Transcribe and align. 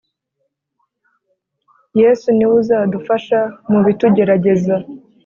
Yesu 2.01 2.27
ni 2.37 2.45
w' 2.49 2.55
uzadufasha 2.61 3.39
mu 3.71 3.79
bitugerageza. 3.85 4.75